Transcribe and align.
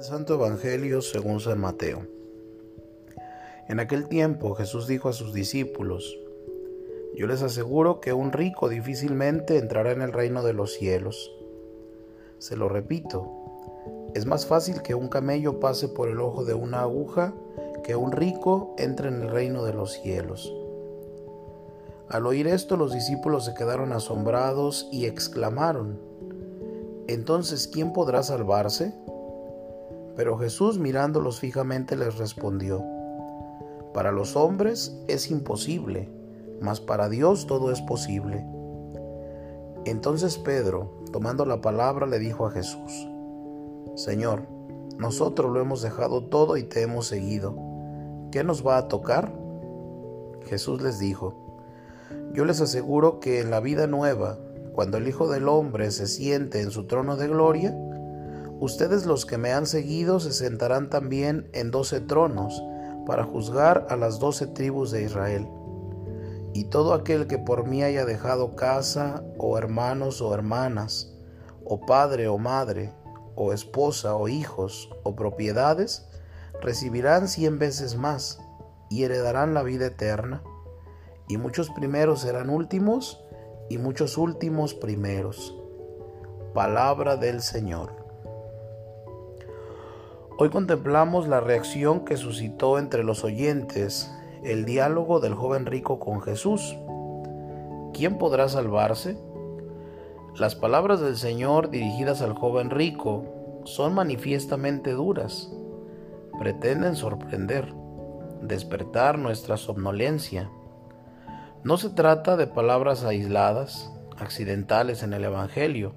Del 0.00 0.08
Santo 0.08 0.32
Evangelio 0.32 1.02
según 1.02 1.40
San 1.40 1.60
Mateo. 1.60 2.06
En 3.68 3.80
aquel 3.80 4.08
tiempo 4.08 4.54
Jesús 4.54 4.86
dijo 4.86 5.10
a 5.10 5.12
sus 5.12 5.34
discípulos, 5.34 6.18
Yo 7.14 7.26
les 7.26 7.42
aseguro 7.42 8.00
que 8.00 8.14
un 8.14 8.32
rico 8.32 8.70
difícilmente 8.70 9.58
entrará 9.58 9.92
en 9.92 10.00
el 10.00 10.14
reino 10.14 10.42
de 10.42 10.54
los 10.54 10.72
cielos. 10.72 11.30
Se 12.38 12.56
lo 12.56 12.70
repito, 12.70 13.30
es 14.14 14.24
más 14.24 14.46
fácil 14.46 14.80
que 14.80 14.94
un 14.94 15.08
camello 15.08 15.60
pase 15.60 15.86
por 15.86 16.08
el 16.08 16.22
ojo 16.22 16.46
de 16.46 16.54
una 16.54 16.80
aguja 16.80 17.34
que 17.84 17.94
un 17.94 18.12
rico 18.12 18.74
entre 18.78 19.08
en 19.08 19.20
el 19.20 19.28
reino 19.28 19.64
de 19.64 19.74
los 19.74 19.92
cielos. 19.92 20.50
Al 22.08 22.24
oír 22.24 22.46
esto 22.46 22.78
los 22.78 22.94
discípulos 22.94 23.44
se 23.44 23.52
quedaron 23.52 23.92
asombrados 23.92 24.88
y 24.90 25.04
exclamaron, 25.04 26.00
Entonces, 27.06 27.68
¿quién 27.68 27.92
podrá 27.92 28.22
salvarse? 28.22 28.94
Pero 30.16 30.38
Jesús 30.38 30.78
mirándolos 30.78 31.40
fijamente 31.40 31.96
les 31.96 32.18
respondió, 32.18 32.84
Para 33.94 34.12
los 34.12 34.36
hombres 34.36 34.96
es 35.08 35.30
imposible, 35.30 36.08
mas 36.60 36.80
para 36.80 37.08
Dios 37.08 37.46
todo 37.46 37.72
es 37.72 37.80
posible. 37.82 38.44
Entonces 39.84 40.36
Pedro, 40.38 40.92
tomando 41.12 41.46
la 41.46 41.60
palabra, 41.60 42.06
le 42.06 42.18
dijo 42.18 42.46
a 42.46 42.50
Jesús, 42.50 43.08
Señor, 43.94 44.46
nosotros 44.98 45.50
lo 45.50 45.60
hemos 45.60 45.80
dejado 45.82 46.24
todo 46.24 46.56
y 46.56 46.64
te 46.64 46.82
hemos 46.82 47.06
seguido. 47.06 47.56
¿Qué 48.30 48.44
nos 48.44 48.66
va 48.66 48.76
a 48.76 48.88
tocar? 48.88 49.32
Jesús 50.46 50.82
les 50.82 50.98
dijo, 50.98 51.34
Yo 52.34 52.44
les 52.44 52.60
aseguro 52.60 53.18
que 53.20 53.40
en 53.40 53.50
la 53.50 53.60
vida 53.60 53.86
nueva, 53.86 54.38
cuando 54.72 54.98
el 54.98 55.08
Hijo 55.08 55.28
del 55.28 55.48
Hombre 55.48 55.90
se 55.90 56.06
siente 56.06 56.60
en 56.60 56.70
su 56.70 56.86
trono 56.86 57.16
de 57.16 57.28
gloria, 57.28 57.74
Ustedes 58.60 59.06
los 59.06 59.24
que 59.24 59.38
me 59.38 59.54
han 59.54 59.64
seguido 59.64 60.20
se 60.20 60.34
sentarán 60.34 60.90
también 60.90 61.48
en 61.54 61.70
doce 61.70 61.98
tronos 61.98 62.62
para 63.06 63.24
juzgar 63.24 63.86
a 63.88 63.96
las 63.96 64.18
doce 64.18 64.46
tribus 64.46 64.90
de 64.90 65.02
Israel. 65.02 65.48
Y 66.52 66.64
todo 66.64 66.92
aquel 66.92 67.26
que 67.26 67.38
por 67.38 67.66
mí 67.66 67.82
haya 67.82 68.04
dejado 68.04 68.56
casa, 68.56 69.24
o 69.38 69.56
hermanos 69.56 70.20
o 70.20 70.34
hermanas, 70.34 71.10
o 71.64 71.80
padre 71.86 72.28
o 72.28 72.36
madre, 72.36 72.92
o 73.34 73.54
esposa 73.54 74.14
o 74.14 74.28
hijos, 74.28 74.90
o 75.04 75.16
propiedades, 75.16 76.06
recibirán 76.60 77.28
cien 77.28 77.58
veces 77.58 77.96
más 77.96 78.40
y 78.90 79.04
heredarán 79.04 79.54
la 79.54 79.62
vida 79.62 79.86
eterna. 79.86 80.42
Y 81.28 81.38
muchos 81.38 81.70
primeros 81.70 82.20
serán 82.20 82.50
últimos, 82.50 83.24
y 83.70 83.78
muchos 83.78 84.18
últimos 84.18 84.74
primeros. 84.74 85.56
Palabra 86.52 87.16
del 87.16 87.40
Señor. 87.40 87.99
Hoy 90.42 90.48
contemplamos 90.48 91.28
la 91.28 91.40
reacción 91.40 92.06
que 92.06 92.16
suscitó 92.16 92.78
entre 92.78 93.04
los 93.04 93.24
oyentes 93.24 94.10
el 94.42 94.64
diálogo 94.64 95.20
del 95.20 95.34
joven 95.34 95.66
rico 95.66 96.00
con 96.00 96.22
Jesús. 96.22 96.78
¿Quién 97.92 98.16
podrá 98.16 98.48
salvarse? 98.48 99.18
Las 100.36 100.54
palabras 100.54 101.02
del 101.02 101.18
Señor 101.18 101.68
dirigidas 101.68 102.22
al 102.22 102.32
joven 102.32 102.70
rico 102.70 103.26
son 103.64 103.92
manifiestamente 103.92 104.92
duras. 104.92 105.52
Pretenden 106.38 106.96
sorprender, 106.96 107.74
despertar 108.40 109.18
nuestra 109.18 109.58
somnolencia. 109.58 110.50
No 111.64 111.76
se 111.76 111.90
trata 111.90 112.38
de 112.38 112.46
palabras 112.46 113.04
aisladas, 113.04 113.92
accidentales 114.16 115.02
en 115.02 115.12
el 115.12 115.24
Evangelio 115.24 115.96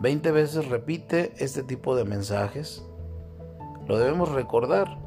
Veinte 0.00 0.30
veces 0.30 0.68
repite 0.68 1.32
este 1.38 1.62
tipo 1.62 1.96
de 1.96 2.04
mensajes. 2.04 2.84
Lo 3.86 3.98
debemos 3.98 4.30
recordar. 4.32 4.98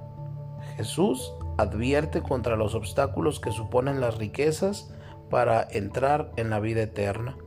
Jesús 0.78 1.32
advierte 1.58 2.22
contra 2.22 2.56
los 2.56 2.74
obstáculos 2.74 3.40
que 3.40 3.52
suponen 3.52 4.02
las 4.02 4.18
riquezas 4.18 4.94
para 5.30 5.68
entrar 5.72 6.32
en 6.38 6.50
la 6.50 6.60
vida 6.60 6.82
eterna. 6.82 7.38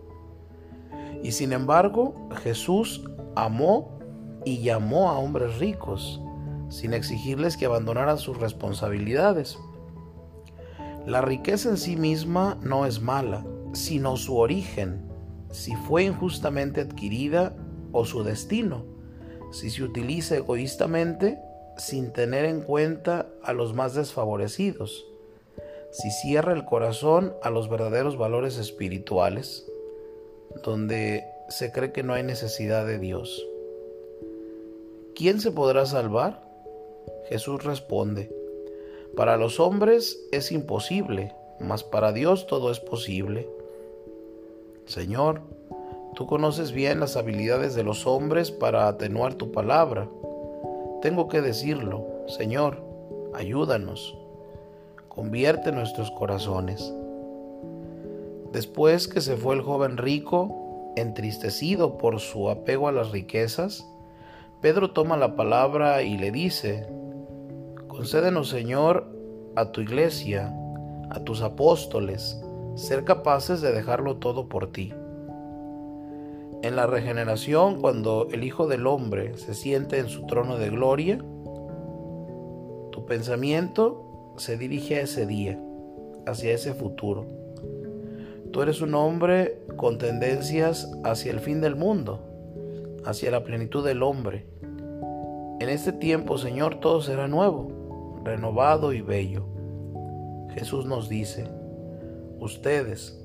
Y 1.22 1.32
sin 1.32 1.52
embargo, 1.52 2.28
Jesús 2.42 3.04
amó 3.34 3.98
y 4.44 4.62
llamó 4.62 5.10
a 5.10 5.18
hombres 5.18 5.58
ricos, 5.58 6.20
sin 6.68 6.94
exigirles 6.94 7.56
que 7.56 7.66
abandonaran 7.66 8.18
sus 8.18 8.38
responsabilidades. 8.38 9.58
La 11.06 11.20
riqueza 11.20 11.70
en 11.70 11.76
sí 11.76 11.96
misma 11.96 12.58
no 12.62 12.86
es 12.86 13.00
mala, 13.00 13.44
sino 13.72 14.16
su 14.16 14.36
origen, 14.36 15.11
si 15.52 15.76
fue 15.76 16.04
injustamente 16.04 16.80
adquirida 16.80 17.54
o 17.92 18.04
su 18.04 18.24
destino, 18.24 18.84
si 19.52 19.70
se 19.70 19.84
utiliza 19.84 20.36
egoístamente 20.36 21.38
sin 21.76 22.12
tener 22.12 22.44
en 22.46 22.62
cuenta 22.62 23.28
a 23.42 23.52
los 23.52 23.74
más 23.74 23.94
desfavorecidos, 23.94 25.06
si 25.90 26.10
cierra 26.10 26.54
el 26.54 26.64
corazón 26.64 27.34
a 27.42 27.50
los 27.50 27.68
verdaderos 27.68 28.16
valores 28.16 28.56
espirituales, 28.58 29.66
donde 30.64 31.24
se 31.48 31.70
cree 31.70 31.92
que 31.92 32.02
no 32.02 32.14
hay 32.14 32.22
necesidad 32.22 32.86
de 32.86 32.98
Dios. 32.98 33.46
¿Quién 35.14 35.40
se 35.40 35.50
podrá 35.50 35.84
salvar? 35.84 36.42
Jesús 37.28 37.62
responde, 37.62 38.34
para 39.16 39.36
los 39.36 39.60
hombres 39.60 40.26
es 40.32 40.50
imposible, 40.52 41.34
mas 41.60 41.84
para 41.84 42.12
Dios 42.12 42.46
todo 42.46 42.70
es 42.70 42.80
posible. 42.80 43.46
Señor, 44.86 45.42
tú 46.14 46.26
conoces 46.26 46.72
bien 46.72 47.00
las 47.00 47.16
habilidades 47.16 47.74
de 47.74 47.84
los 47.84 48.06
hombres 48.06 48.50
para 48.50 48.88
atenuar 48.88 49.34
tu 49.34 49.52
palabra. 49.52 50.08
Tengo 51.00 51.28
que 51.28 51.40
decirlo, 51.40 52.06
Señor, 52.26 52.82
ayúdanos. 53.34 54.16
Convierte 55.08 55.72
nuestros 55.72 56.10
corazones. 56.10 56.92
Después 58.52 59.08
que 59.08 59.20
se 59.20 59.36
fue 59.36 59.54
el 59.54 59.62
joven 59.62 59.96
rico, 59.96 60.92
entristecido 60.96 61.96
por 61.96 62.20
su 62.20 62.50
apego 62.50 62.88
a 62.88 62.92
las 62.92 63.10
riquezas, 63.10 63.86
Pedro 64.60 64.92
toma 64.92 65.16
la 65.16 65.36
palabra 65.36 66.02
y 66.02 66.18
le 66.18 66.30
dice, 66.30 66.86
Concédenos, 67.88 68.48
Señor, 68.48 69.06
a 69.56 69.72
tu 69.72 69.80
iglesia, 69.80 70.54
a 71.10 71.20
tus 71.20 71.42
apóstoles, 71.42 72.42
ser 72.74 73.04
capaces 73.04 73.60
de 73.60 73.72
dejarlo 73.72 74.16
todo 74.16 74.48
por 74.48 74.72
ti. 74.72 74.92
En 76.62 76.76
la 76.76 76.86
regeneración, 76.86 77.80
cuando 77.80 78.28
el 78.30 78.44
Hijo 78.44 78.66
del 78.66 78.86
Hombre 78.86 79.36
se 79.36 79.54
siente 79.54 79.98
en 79.98 80.08
su 80.08 80.26
trono 80.26 80.58
de 80.58 80.70
gloria, 80.70 81.18
tu 82.92 83.04
pensamiento 83.04 84.34
se 84.36 84.56
dirige 84.56 84.96
a 84.96 85.02
ese 85.02 85.26
día, 85.26 85.60
hacia 86.26 86.52
ese 86.52 86.72
futuro. 86.72 87.26
Tú 88.52 88.62
eres 88.62 88.80
un 88.80 88.94
hombre 88.94 89.60
con 89.76 89.98
tendencias 89.98 90.90
hacia 91.04 91.32
el 91.32 91.40
fin 91.40 91.60
del 91.60 91.74
mundo, 91.74 92.20
hacia 93.04 93.30
la 93.30 93.42
plenitud 93.44 93.84
del 93.84 94.02
hombre. 94.02 94.46
En 95.58 95.68
este 95.68 95.92
tiempo, 95.92 96.38
Señor, 96.38 96.76
todo 96.76 97.00
será 97.00 97.28
nuevo, 97.28 98.20
renovado 98.24 98.92
y 98.92 99.00
bello. 99.00 99.46
Jesús 100.54 100.84
nos 100.84 101.08
dice, 101.08 101.44
ustedes, 102.42 103.18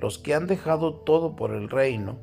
los 0.00 0.18
que 0.18 0.34
han 0.34 0.46
dejado 0.46 0.94
todo 0.94 1.36
por 1.36 1.52
el 1.52 1.68
reino, 1.68 2.16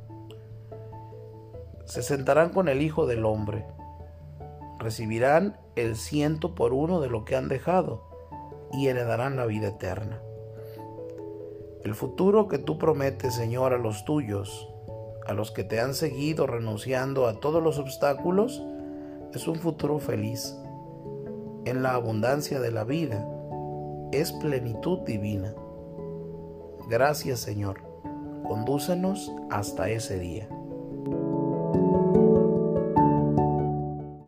se 1.85 2.03
sentarán 2.03 2.49
con 2.49 2.67
el 2.69 2.81
Hijo 2.81 3.05
del 3.07 3.25
Hombre, 3.25 3.65
recibirán 4.79 5.57
el 5.75 5.95
ciento 5.95 6.55
por 6.55 6.73
uno 6.73 7.01
de 7.01 7.09
lo 7.09 7.25
que 7.25 7.35
han 7.35 7.47
dejado 7.47 8.03
y 8.71 8.87
heredarán 8.87 9.35
la 9.35 9.45
vida 9.45 9.69
eterna. 9.69 10.21
El 11.83 11.95
futuro 11.95 12.47
que 12.47 12.57
tú 12.57 12.77
prometes, 12.77 13.33
Señor, 13.33 13.73
a 13.73 13.77
los 13.77 14.05
tuyos, 14.05 14.69
a 15.25 15.33
los 15.33 15.51
que 15.51 15.63
te 15.63 15.79
han 15.79 15.93
seguido 15.93 16.45
renunciando 16.47 17.27
a 17.27 17.39
todos 17.39 17.63
los 17.63 17.79
obstáculos, 17.79 18.61
es 19.33 19.47
un 19.47 19.55
futuro 19.55 19.99
feliz, 19.99 20.55
en 21.65 21.83
la 21.83 21.93
abundancia 21.93 22.59
de 22.59 22.71
la 22.71 22.83
vida, 22.83 23.27
es 24.11 24.31
plenitud 24.33 24.99
divina. 25.01 25.53
Gracias 26.89 27.39
Señor. 27.39 27.81
Condúcenos 28.47 29.31
hasta 29.51 29.89
ese 29.89 30.17
día. 30.17 30.49